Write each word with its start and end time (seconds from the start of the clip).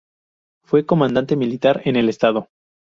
Fue 0.65 0.83
comandante 0.87 1.35
militar 1.35 1.83
en 1.85 1.95
el 1.95 2.09
Estado. 2.09 2.49